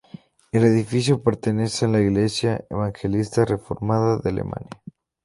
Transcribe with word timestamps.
El 0.51 0.63
edificio 0.65 1.21
pertenece 1.21 1.85
a 1.85 1.87
la 1.87 1.99
Iglesia 1.99 2.65
Evangelista 2.71 3.45
Reformada 3.45 4.17
de 4.17 4.31
Alemania. 4.31 4.69